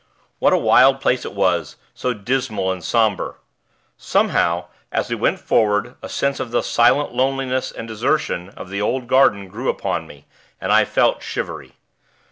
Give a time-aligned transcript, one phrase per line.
[0.39, 3.35] What a wild place it was, so dismal and somber!
[3.97, 8.81] Somehow, as we went forward, a sense of the silent loneliness and desertion of the
[8.81, 10.25] old garden grew upon me,
[10.59, 11.73] and I felt shivery.